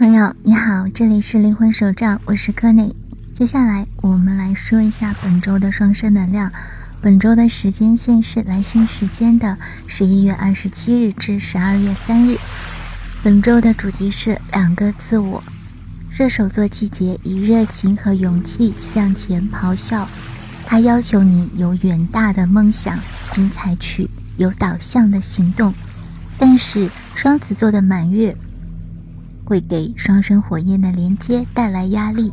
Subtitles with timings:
[0.00, 2.96] 朋友你好，这里是灵魂手账，我是柯内。
[3.34, 6.50] 接下来我们来说一下本周的双生能量。
[7.02, 12.38] 本周的时间线是来信时间的十一月二十七日至十二月三日。
[13.22, 15.44] 本周的主题是两个自我。
[16.08, 20.08] 射手座季节以热情和勇气向前咆哮，
[20.64, 22.98] 它要求你有远大的梦想，
[23.34, 24.08] 并采取
[24.38, 25.74] 有导向的行动。
[26.38, 28.34] 但是双子座的满月。
[29.50, 32.32] 会给双生火焰的连接带来压力，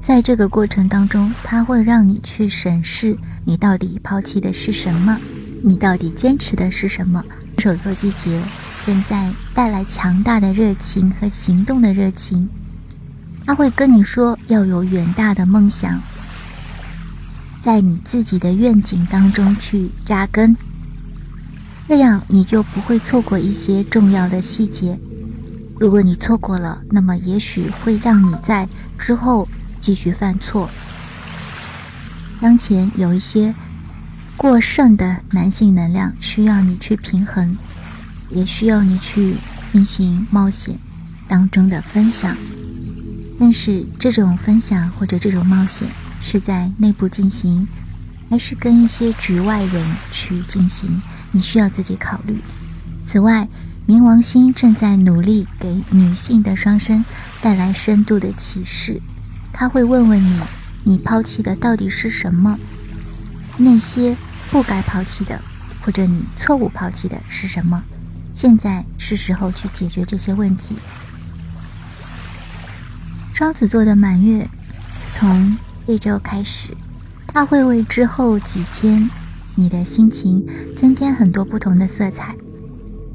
[0.00, 5.18] 在这个过程当中，它会让你去审视你到底抛弃的是什么，
[5.60, 7.20] 你到底坚持的是什么。
[7.58, 8.40] 射手座季节
[8.86, 12.48] 正在带来强大的热情和行动的热情，
[13.44, 16.00] 他会跟你说要有远大的梦想，
[17.60, 20.56] 在你自己的愿景当中去扎根，
[21.88, 24.96] 这样你就不会错过一些重要的细节。
[25.82, 29.48] 如果你错过了，那么也许会让你在之后
[29.80, 30.70] 继续犯错。
[32.40, 33.52] 当前有一些
[34.36, 37.56] 过剩的男性能量需要你去平衡，
[38.30, 39.34] 也需要你去
[39.72, 40.78] 进行冒险
[41.26, 42.36] 当中的分享。
[43.40, 45.88] 但是这种分享或者这种冒险
[46.20, 47.66] 是在内部进行，
[48.30, 51.02] 还是跟一些局外人去进行？
[51.32, 52.36] 你需要自己考虑。
[53.04, 53.48] 此外。
[53.86, 57.04] 冥王星正在努力给女性的双生
[57.40, 59.02] 带来深度的启示，
[59.52, 60.40] 他会问问你：
[60.84, 62.58] 你抛弃的到底是什么？
[63.56, 64.16] 那些
[64.50, 65.40] 不该抛弃的，
[65.80, 67.82] 或者你错误抛弃的是什么？
[68.32, 70.76] 现在是时候去解决这些问题。
[73.34, 74.48] 双子座的满月
[75.12, 75.56] 从
[75.88, 76.76] 这周开始，
[77.26, 79.10] 它会为之后几天
[79.56, 80.46] 你的心情
[80.76, 82.36] 增添很多不同的色彩。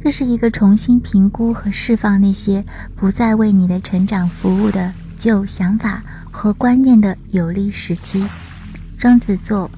[0.08, 2.64] 这是一个重新评估和释放那些
[2.96, 6.02] 不再为你的成长服务的旧想法
[6.32, 8.26] 和观念的有利时机。
[8.98, 9.70] 双子座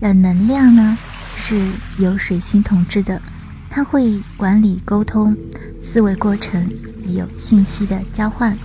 [0.00, 0.96] 的能量呢，
[1.36, 1.62] 是
[1.98, 3.20] 由水星统治的，
[3.68, 5.36] 它会管理沟通、
[5.78, 6.66] 思维过程，
[7.04, 8.56] 还有信息的交换。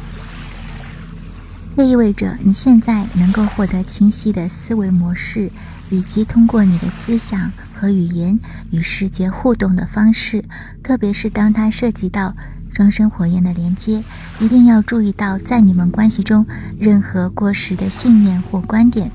[1.79, 5.49] 这意味着你现在能够获得清晰的思维模式，
[5.89, 8.37] 以及通过你的思想和语言
[8.69, 10.43] 与世界互动的方式。
[10.83, 12.35] 特别是当它涉及到
[12.73, 14.03] 双生火焰的连接，
[14.41, 16.45] 一定要注意到，在你们关系中
[16.77, 19.09] 任何过时的信念或观点，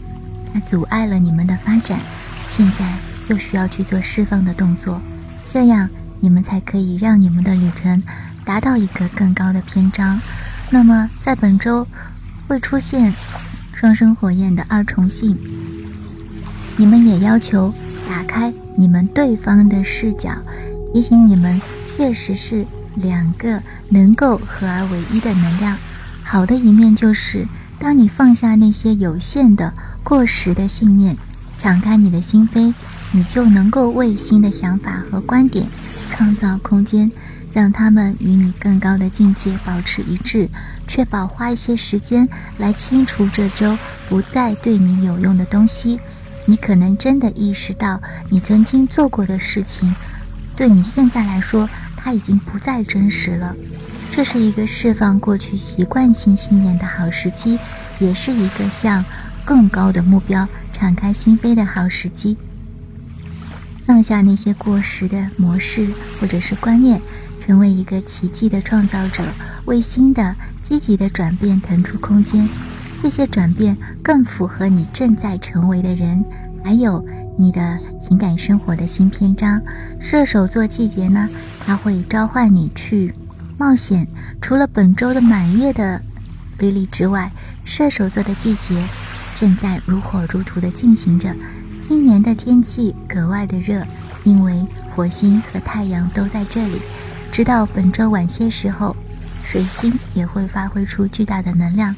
[0.54, 2.00] 它阻碍了你们的发展。
[2.48, 2.94] 现在
[3.28, 4.98] 又需要去做释放的动作，
[5.52, 5.86] 这样
[6.18, 8.02] 你们才可以让你们的旅程
[8.42, 10.18] 达到一个更高的篇章。
[10.70, 11.86] 那么，在本周。
[12.46, 13.12] 会出现
[13.74, 15.36] 双生火焰的二重性，
[16.76, 17.72] 你们也要求
[18.08, 20.30] 打开你们对方的视角，
[20.92, 21.60] 提醒你们
[21.96, 22.66] 确实是
[22.96, 25.76] 两个能够合而为一的能量。
[26.22, 27.46] 好的一面就是，
[27.78, 29.72] 当你放下那些有限的、
[30.02, 31.16] 过时的信念，
[31.58, 32.72] 敞开你的心扉，
[33.12, 35.66] 你就能够为新的想法和观点
[36.10, 37.10] 创造空间。
[37.52, 40.48] 让他们与你更高的境界保持一致，
[40.86, 42.28] 确保花一些时间
[42.58, 43.76] 来清除这周
[44.08, 46.00] 不再对你有用的东西。
[46.46, 49.94] 你可能真的意识到，你曾经做过的事情，
[50.54, 53.54] 对你现在来说，它已经不再真实了。
[54.10, 57.58] 这是一个释放过去习惯性信念的好时机，
[57.98, 59.04] 也是一个向
[59.44, 62.36] 更高的目标敞开心扉的好时机。
[63.86, 65.88] 放下那些过时的模式
[66.20, 67.00] 或者是观念。
[67.46, 69.22] 成为一个奇迹的创造者，
[69.66, 72.48] 为新的积极的转变腾出空间。
[73.02, 76.24] 这些转变更符合你正在成为的人，
[76.64, 77.04] 还有
[77.36, 79.60] 你的情感生活的新篇章。
[80.00, 81.28] 射手座季节呢，
[81.66, 83.14] 它会召唤你去
[83.58, 84.08] 冒险。
[84.40, 86.00] 除了本周的满月的
[86.60, 87.30] 威力之外，
[87.62, 88.82] 射手座的季节
[89.36, 91.34] 正在如火如荼的进行着。
[91.86, 93.84] 今年的天气格外的热，
[94.22, 96.80] 因为火星和太阳都在这里。
[97.30, 98.96] 直到本周晚些时候，
[99.44, 101.94] 水星也会发挥出巨大的能量。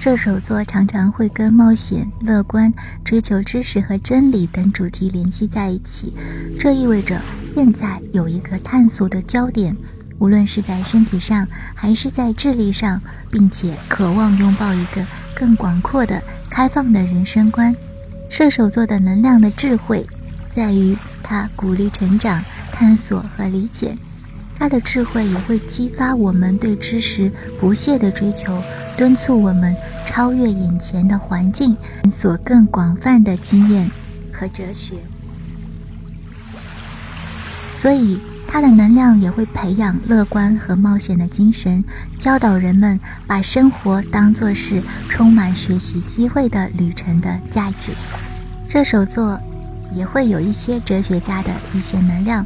[0.00, 2.72] 射手座常常会跟冒险、乐观、
[3.04, 6.14] 追求知识和真理等主题联系在一起。
[6.58, 7.20] 这意味着
[7.54, 9.76] 现在有一个探索的焦点，
[10.18, 15.04] 无论是在身体上还是在智力上，并且渴望拥抱一个
[15.34, 17.74] 更广阔的、开放的人生观。
[18.30, 20.06] 射手座的能量的智慧，
[20.54, 22.42] 在于它鼓励成长。
[22.70, 23.98] 探索和理解，
[24.58, 28.60] 他的智慧也会激发我们对知识不懈的追求，
[28.96, 29.74] 敦促我们
[30.06, 33.88] 超越眼前的环境，探索更广泛的经验
[34.32, 34.96] 和哲学。
[37.76, 38.18] 所以，
[38.48, 41.84] 它的能量也会培养乐观和冒险的精神，
[42.18, 47.92] 教导人们把生活当作是充满学习机会的旅程的价值。
[48.68, 49.38] 射手座
[49.94, 52.44] 也会有一些哲学家的一些能量，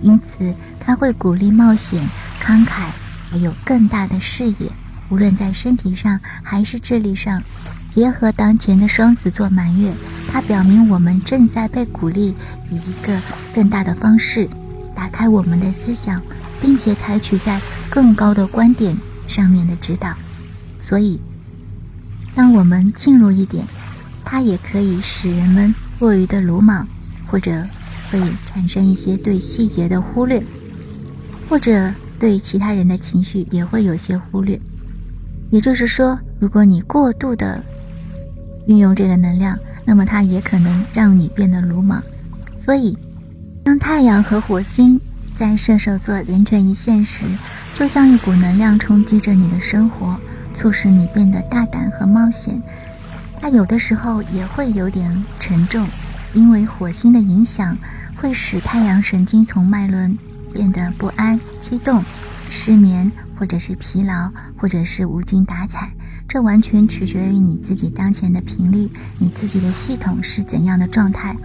[0.00, 2.08] 因此他会鼓励冒险、
[2.42, 2.88] 慷慨，
[3.30, 4.72] 还有更大的视野。
[5.10, 7.42] 无论在身体上还是智力上，
[7.90, 9.92] 结合当前的双子座满月，
[10.32, 12.34] 它表明我们正在被鼓励
[12.70, 13.20] 以一个
[13.54, 14.48] 更大的方式。
[14.94, 16.20] 打开我们的思想，
[16.60, 20.14] 并且采取在更高的观点上面的指导。
[20.78, 21.20] 所以，
[22.34, 23.64] 当我们进入一点，
[24.24, 26.86] 它也可以使人们过于的鲁莽，
[27.26, 27.66] 或者
[28.10, 30.42] 会产生一些对细节的忽略，
[31.50, 34.58] 或者对其他人的情绪也会有些忽略。
[35.50, 37.60] 也就是说，如果你过度的
[38.68, 42.00] 运用这个能量，那么它也可能让你变得鲁莽。
[42.64, 42.96] 所以。
[43.62, 44.98] 当太阳和火星
[45.36, 47.26] 在射手座连成一线时，
[47.74, 50.16] 就像一股能量冲击着你的生活，
[50.54, 52.60] 促使你变得大胆和冒险。
[53.38, 55.86] 它有的时候也会有点沉重，
[56.32, 57.76] 因为火星的影响
[58.16, 60.18] 会使太阳神经丛脉轮
[60.52, 62.04] 变得不安、激动、
[62.50, 65.92] 失眠，或者是疲劳，或者是无精打采。
[66.28, 68.88] 这完全取决于你自己当前的频率，
[69.18, 71.36] 你自己的系统是怎样的状态。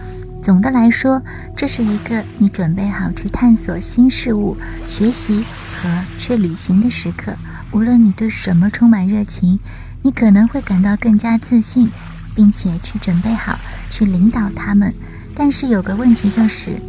[0.42, 1.20] 总的来说，
[1.56, 4.56] 这是一个你准备好去探索新事物、
[4.86, 5.44] 学习
[5.82, 7.34] 和去旅行的时刻。
[7.72, 9.58] 无论你对什么充满热情，
[10.02, 11.90] 你可能会感到更加自信，
[12.32, 13.58] 并且去准备好
[13.90, 14.94] 去领导他们。
[15.34, 16.80] 但是有个问题就是，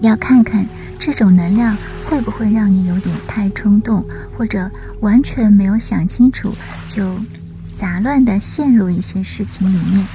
[0.00, 0.66] 要看看
[0.98, 4.04] 这种能量会不会让你有点太冲动，
[4.36, 4.70] 或者
[5.00, 6.54] 完全没有想清楚
[6.88, 7.18] 就
[7.76, 10.06] 杂乱的陷入一些事情里面。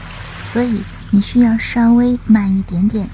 [0.52, 0.82] 所以。
[1.12, 3.08] 你需要稍微慢一点点，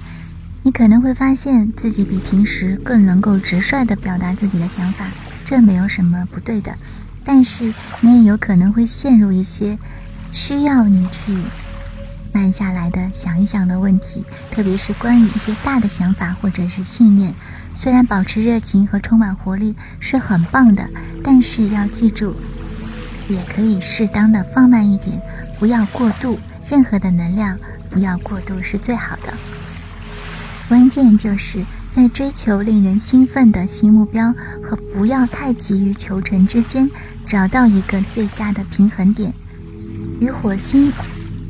[0.64, 5.06] 你可能会发现自己比平时更能够直率地表达自己的想法，
[5.46, 6.76] 这没有什么不对的。
[7.24, 9.78] 但是你也有可能会陷入一些
[10.32, 11.38] 需要你去
[12.34, 17.34] 慢下来的想一想的问题，特别是关于一些大的想法或者是信念。
[17.76, 20.88] 虽然保持热情和充满活力是很棒的，
[21.24, 22.36] 但是要记住，
[23.28, 25.22] 也可以适当的放慢一点，
[25.60, 26.40] 不要过度。
[26.70, 27.58] 任何的能量。
[27.94, 29.34] 不要过度是最好的。
[30.70, 31.62] 关键就是
[31.94, 34.34] 在追求令人兴奋的新目标
[34.64, 36.90] 和不要太急于求成之间，
[37.28, 39.34] 找到一个最佳的平衡点。
[40.22, 40.90] 与火星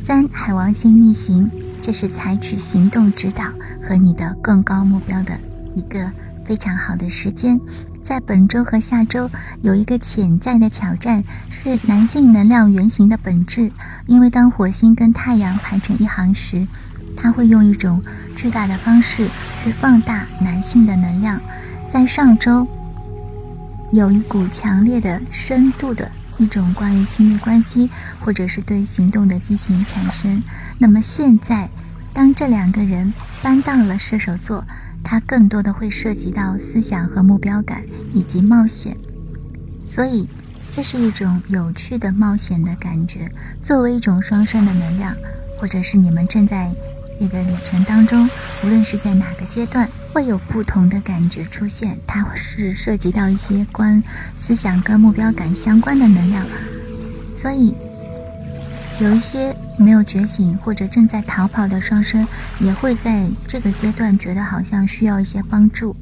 [0.06, 1.50] 三海王星逆行，
[1.82, 3.46] 这是采取行动指导
[3.88, 5.40] 和你的更高目标的
[5.76, 6.12] 一个
[6.46, 7.58] 非常好的时间。
[8.04, 9.30] 在本周和下周
[9.62, 13.72] 有一个潜在的挑战，是男性能量原型的本质。
[14.08, 16.68] 因为当火星跟太阳排成一行时，
[17.16, 18.04] 它会用一种
[18.36, 19.28] 巨大的方式
[19.64, 21.40] 去放大男性的能量。
[21.94, 22.68] 在上周，
[23.92, 26.12] 有一股强烈的、深度的
[26.42, 27.90] 一种关于亲密关系
[28.20, 30.42] 或者是对行动的激情产生。
[30.80, 31.70] 那么现在，
[32.14, 34.66] 当这两个人搬到了射手座。
[35.04, 37.82] 它更多的会涉及到思想和目标感
[38.14, 38.96] 以及冒险，
[39.84, 40.30] 所以
[40.72, 43.28] 这是一种有趣的冒险的感觉。
[43.64, 45.16] 作为一种双生的能量，
[45.60, 46.72] 或者是你们正在
[47.20, 48.30] 这个旅程当中，
[48.64, 51.98] 无论是在哪个阶段，会有不同的感觉出现。
[52.06, 54.04] 它是涉及到一些关
[54.36, 56.46] 思想跟目标感相关的能量，
[57.34, 57.76] 所以
[59.00, 59.56] 有一些。
[59.78, 62.28] 没有觉醒或者正在逃跑的双生，
[62.60, 65.96] 也会在这个阶段觉得好像需要一些帮助。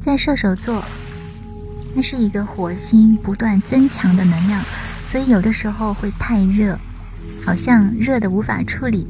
[0.00, 0.84] 在射手座，
[1.92, 4.62] 那是一个火星不断增强的能量，
[5.04, 6.78] 所以有的时候会太热，
[7.44, 9.08] 好像热的无法处理，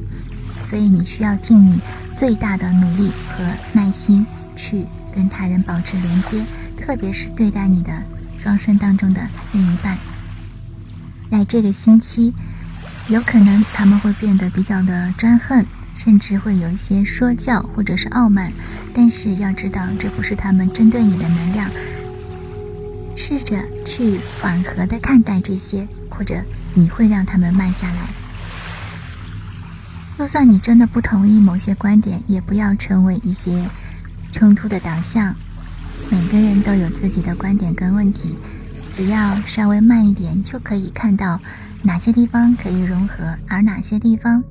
[0.63, 1.79] 所以你需要尽你
[2.17, 4.25] 最大的努力和耐心
[4.57, 4.85] 去
[5.15, 6.43] 跟他人保持连接，
[6.75, 7.93] 特别是对待你的
[8.37, 9.97] 双生当中的另一半。
[11.31, 12.33] 在这个星期。
[13.09, 18.51] 有可能他们会变得比较的专横，甚至会有一些说教或者是傲慢。
[18.93, 21.71] 但是要知道，这不是他们针对你的能量。
[23.15, 28.09] 试着去缓和的看待这些，或者你会让他们慢下来。
[30.19, 33.69] 就算你真的不同意某些观点，也不要成为一些
[34.37, 35.33] 冲突的导向。
[36.11, 38.37] 每个人都有自己的观点跟问题，
[38.95, 41.39] 只要稍微慢一点，就可以看到。
[41.81, 44.43] 哪些地方可以融合，而哪些地方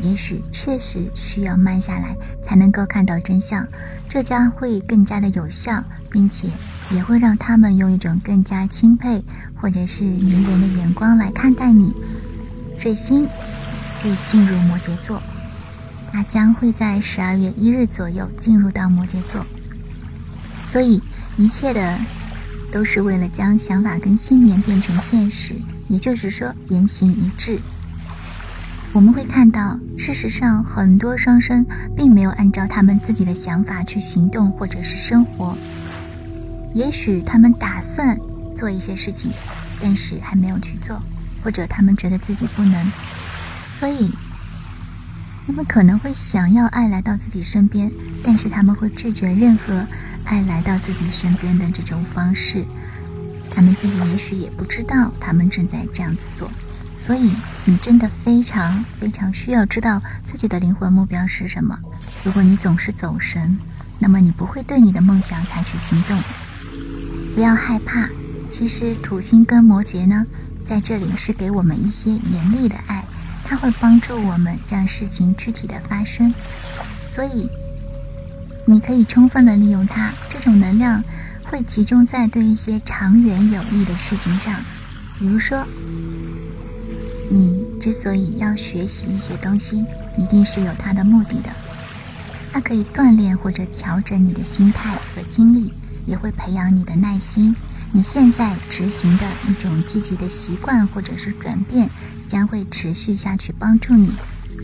[0.00, 2.14] 也许确实需要慢下来
[2.46, 3.66] 才能够看到真相，
[4.08, 6.48] 这将会更加的有效，并且
[6.90, 9.24] 也会让他们用一种更加钦佩
[9.56, 11.92] 或者是迷人的眼光来看待你。
[12.78, 13.26] 水星
[14.02, 15.20] 可以进入摩羯座，
[16.14, 19.44] 它将会在十二月一日左右进入到摩羯座。
[20.64, 21.02] 所以
[21.36, 21.98] 一切的
[22.70, 25.56] 都是为了将想法跟信念变成现实，
[25.88, 27.58] 也就是说言行一致。
[28.92, 31.66] 我们会看到，事实上很多双生
[31.96, 35.58] 并没有按照他们自己的想法去行动或者是生活。
[36.74, 38.16] 也许他们打算
[38.54, 39.32] 做一些事情，
[39.82, 41.02] 但是还没有去做，
[41.42, 42.92] 或者他们觉得自己不能，
[43.72, 44.12] 所以
[45.46, 47.90] 他们可能会想要爱来到自己身边，
[48.22, 49.86] 但是他们会拒绝任何
[50.24, 52.64] 爱来到自己身边的这种方式。
[53.50, 56.50] 他们自己也许也不知道，他们正在这样子做。
[56.96, 57.34] 所以，
[57.66, 61.78] 你真的非常非常需要知道自己的灵魂目标是什么。
[62.24, 63.58] 如果你总是走神，
[63.98, 66.18] 那么你不会对你的梦想采取行动。
[67.34, 68.08] 不要害怕，
[68.50, 70.24] 其实土星跟摩羯呢，
[70.64, 73.04] 在这里是给我们一些严厉的爱，
[73.44, 76.32] 它会帮助我们让事情具体的发生。
[77.08, 77.48] 所以，
[78.64, 81.04] 你可以充分的利用它，这种能量
[81.44, 84.54] 会集中在对一些长远有益的事情上，
[85.18, 85.66] 比如说。
[87.30, 89.84] 你之所以要学习一些东西，
[90.16, 91.48] 一定是有它的目的的。
[92.52, 95.72] 它可以锻炼或者调整你的心态和精力，
[96.04, 97.56] 也会培养你的耐心。
[97.92, 101.88] 你现在执行的一种积极的习惯或者是转变，
[102.28, 104.12] 将会持续下去帮助你。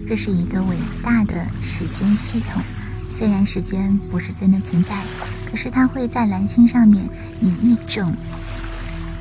[0.08, 2.62] 这是一个伟大的时间系统。
[3.10, 5.02] 虽然时间不是真的存在，
[5.50, 7.08] 可是它会在蓝星上面
[7.40, 8.14] 以一种。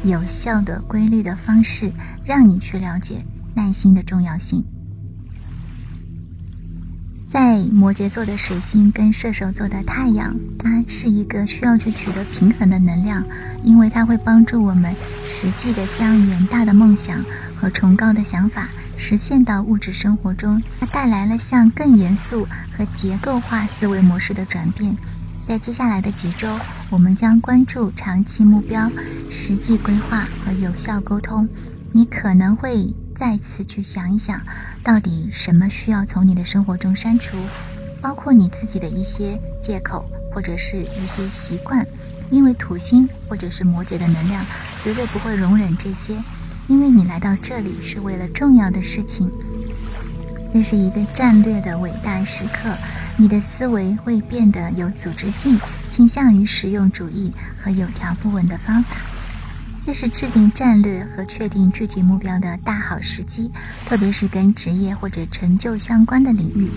[0.04, 1.92] 有效的规律的方式，
[2.24, 4.64] 让你去了解耐心的重要性。
[7.30, 13.24] 在摩羯座的水星跟射手座的太阳，它是一个需要去取得平衡的能量，
[13.62, 14.96] 因为它会帮助我们
[15.28, 17.24] 实际的将远大的梦想
[17.56, 18.68] 和崇高的想法
[18.98, 20.60] 实现到物质生活中。
[20.80, 24.98] 它带来了向更严肃和结构化思维模式的转变。
[25.48, 26.60] 在接下来的几周，
[26.90, 28.92] 我们将关注长期目标、
[29.30, 31.48] 实际规划和有效沟通。
[31.92, 34.40] 你可能会再次去想一想，
[34.90, 37.38] 到底什么需要从你的生活中删除，
[38.02, 40.04] 包括你自己的一些借口
[40.34, 41.86] 或者是一些习惯。
[42.32, 44.44] 因为土星或者是摩羯的能量
[44.84, 46.20] 绝对不会容忍这些，
[46.68, 49.30] 因为你来到这里是为了重要的事情。
[50.52, 52.76] 这是一个战略的伟大时刻。
[53.16, 57.32] 你的思维会变得有组织性，倾向于实用主义
[57.64, 58.96] 和有条不紊的方法。
[59.90, 63.50] 这是制定战略和确定具体目标的大好时机，
[63.88, 66.70] 特别是跟职业或者成就相关的领域。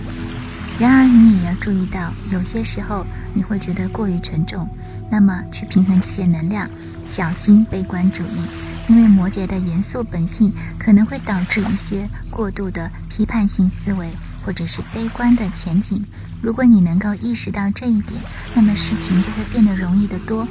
[0.79, 3.05] 然而，你也要注意到，有些时候
[3.35, 4.67] 你会觉得过于沉重。
[5.11, 6.67] 那么，去平衡这些能量，
[7.05, 8.47] 小心悲观主义，
[8.87, 14.09] 因为摩羯的严肃本性可能会导致一些过度的批判性思维。
[14.43, 16.03] 或者是悲观的前景，
[16.41, 18.19] 如果你能够意识到这一点，
[18.55, 20.45] 那么事情就会变得容易得多。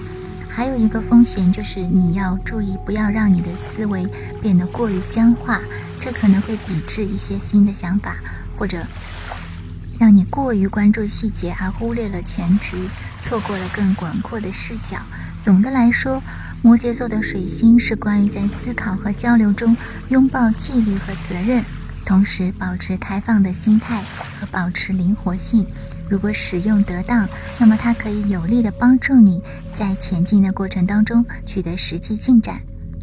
[0.54, 4.06] 还有一个风险就是你要注意，不要让你的思维
[4.42, 5.58] 变得过于僵化，
[5.98, 8.16] 这可能会抵制一些新的想法，
[8.58, 8.86] 或者
[9.98, 12.76] 让你过于关注细节而忽略了全局，
[13.18, 14.98] 错过了更广阔的视角。
[15.42, 16.22] 总的来说，
[16.60, 19.74] 摩羯座的水星是关于在思考和交流中
[20.10, 21.64] 拥抱纪律和责任。
[22.04, 24.02] 同时保持开放的心态
[24.38, 25.66] 和保持灵活性，
[26.08, 27.28] 如果使用得当，
[27.58, 29.40] 那么它可以有力的帮助你
[29.74, 32.60] 在前进的过程当中取得实际进展。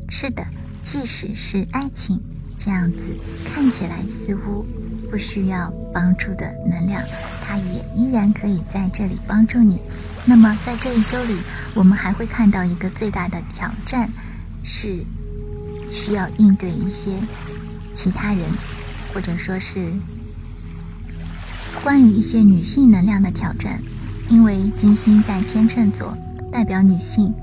[0.10, 0.46] 是的，
[0.84, 2.20] 即使是爱情
[2.58, 2.98] 这样子
[3.46, 4.66] 看起来似乎
[5.10, 7.02] 不需要帮助的能量，
[7.44, 9.80] 它也依然可以在这里帮助你。
[10.26, 11.40] 那么在这一周里，
[11.74, 14.10] 我们还会看到一个最大的挑战，
[14.64, 15.04] 是
[15.90, 17.18] 需要应对一些
[17.94, 18.44] 其他人。
[19.14, 19.92] 或者说是
[21.84, 23.82] 关于一些女性能量的挑战，
[24.28, 26.18] 因为金星在天秤座，
[26.52, 27.34] 代表女性，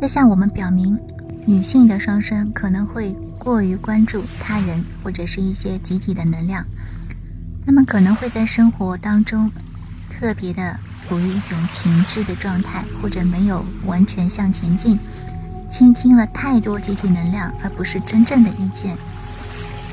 [0.00, 0.98] 这向我们表明，
[1.46, 6.64] 女性的双生可能会过于关注他人或者是一些集体的能量，
[7.66, 9.50] 他们可能会在生活当中
[10.10, 14.98] 特别的处于一种停滞的状态，或者没有完全向前进，
[15.68, 18.96] 倾听了太多集体能量，而不是真正的意见。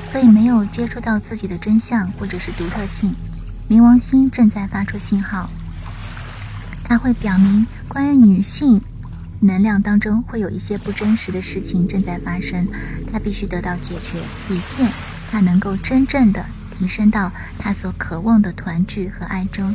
[0.08, 3.14] 所以没有接触到自己的真相或者是独特性，
[3.68, 5.50] 冥王星正在发出信号，
[6.84, 8.80] 它会表明关于女性
[9.40, 12.68] 能量当中会有一些不真实的事情正在发生，
[13.12, 14.18] 它必须得到解决，
[14.54, 14.90] 以便
[15.30, 16.44] 它能够真正的
[16.78, 19.74] 提升到他所渴望的团聚和爱中。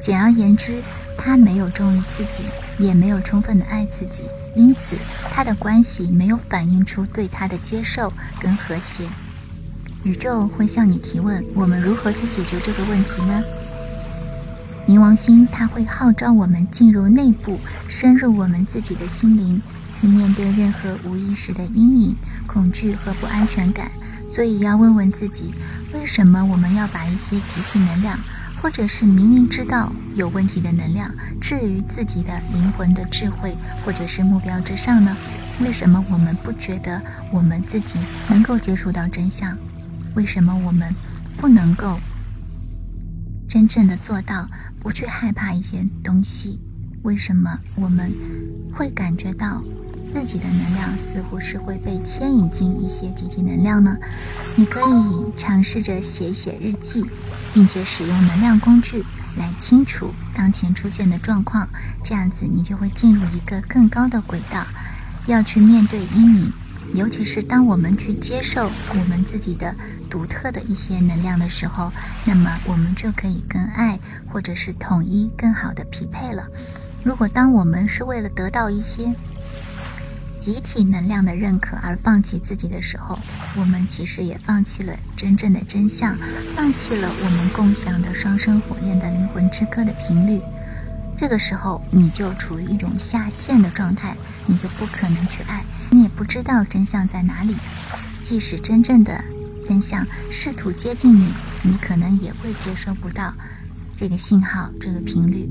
[0.00, 0.82] 简而言之，
[1.16, 2.42] 他没有忠于自己，
[2.78, 4.96] 也没有充分的爱自己，因此
[5.30, 9.08] 他的关系没有反映出对他的接受跟和谐。
[10.06, 13.42] 宇宙会向你提问：我们如何去解决这个问题呢？
[14.86, 17.58] 冥王星它会号召我们进入内部，
[17.88, 19.60] 深入我们自己的心灵，
[20.00, 23.90] 去面对任何无意识的阴影、恐惧和不安全感。
[24.32, 25.52] 所以要问问自己，
[25.92, 28.16] 为什么我们要把一些集体能量，
[28.62, 35.16] 或者是明明知道有问题的能量，置于自己的灵魂的智慧或者是目标之上呢？
[35.60, 37.98] 为什么我们不觉得我们自己
[38.28, 39.58] 能够接触到真相？
[40.16, 40.92] 为什么我们
[41.36, 42.00] 不能够
[43.48, 44.48] 真正的做到？
[44.80, 46.60] 不去害怕一些东西，
[47.02, 48.12] 为什么我们
[48.72, 49.60] 会感觉到
[50.14, 53.96] 自己的能量似乎是会被牵引进一些积极能量呢？
[54.54, 57.04] 你可以尝试着写写日记，
[57.52, 59.04] 并且使用能量工具
[59.36, 61.68] 来清除当前出现的状况，
[62.04, 64.64] 这样子你就会进入一个更高的轨道。
[65.26, 66.52] 要去面对阴影，
[66.96, 69.74] 尤其是当我们去接受我们自己的。
[70.08, 71.92] 独特的一些能量的时候，
[72.24, 73.98] 那么我们就可以跟爱
[74.32, 76.46] 或者是统一更好的匹配了。
[77.02, 79.12] 如果当我们是为了得到一些
[80.38, 83.18] 集体能量的认可而放弃自己的时候，
[83.56, 86.16] 我们其实也放弃了真正的真相，
[86.54, 90.40] 放弃了我们共享的双生火焰的灵魂之歌的频率。
[91.18, 97.56] 这个时候，你就处于一种下线的状态，你就不可能去爱，你也不知道真相在哪里。
[98.22, 99.24] 即使真正的。
[99.68, 101.26] 真相试图接近你，
[101.64, 103.34] 你可能也会接收不到
[103.96, 105.50] 这个信号、这个频率。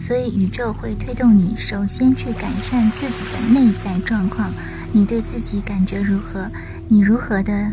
[0.00, 4.50] 所以宇宙会推动你，首先去改善自己的内在状况。
[4.90, 6.50] 你对自己感觉如何？
[6.88, 7.70] 你如何的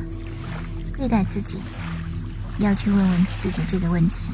[0.98, 1.60] 对待自己？
[2.60, 4.32] 要去问问自己这个问题。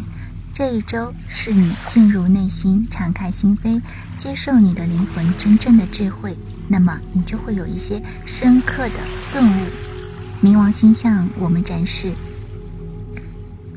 [0.54, 3.82] 这一周是你进入内心、敞开心扉、
[4.18, 9.00] 接受你的灵魂真正的智慧，那么你就会有一些深刻的
[9.32, 9.66] 顿悟。
[10.44, 12.14] 冥王星向我们展示：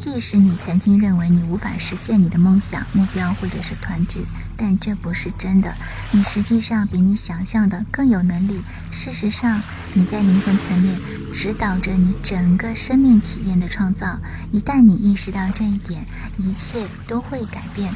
[0.04, 5.74] 即使你曾经认为你无法实现你的梦想、目标或者是团聚，但这不是真的。
[6.10, 8.60] 你实际上比你想象的更有能力。
[8.90, 9.62] 事实上，
[9.94, 11.00] 你在灵魂层面
[11.32, 14.18] 指导着你整个生命体验的创造。
[14.52, 16.04] 一旦你意识到这一点，
[16.36, 17.90] 一切都会改变。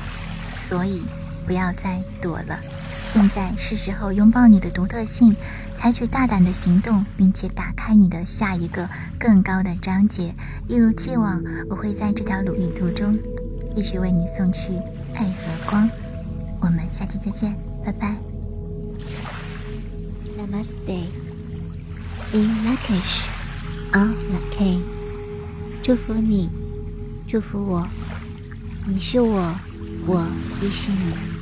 [0.50, 1.04] 所以，
[1.46, 2.58] 不要再躲了。
[3.10, 5.34] 现在是时候拥抱你的独特性。
[5.78, 10.34] 采取大胆的行动，并且打开你的下一个更高的章节。
[10.66, 11.40] 一如既往，
[11.70, 13.16] 我会在这条旅途中
[13.76, 14.72] 继续为你送去
[15.14, 15.88] 爱和光。
[16.60, 18.16] 我们下期再见，拜拜。
[20.36, 21.06] Namaste，In
[22.66, 24.80] Lakish，On Laki，
[25.80, 26.50] 祝福你，
[27.28, 27.86] 祝福我，
[28.84, 29.54] 你是我，
[30.06, 30.26] 我
[30.60, 31.37] 亦是你。